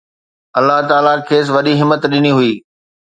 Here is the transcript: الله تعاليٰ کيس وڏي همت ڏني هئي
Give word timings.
الله 0.57 0.77
تعاليٰ 0.89 1.15
کيس 1.29 1.45
وڏي 1.55 1.73
همت 1.81 2.01
ڏني 2.11 2.31
هئي 2.37 2.53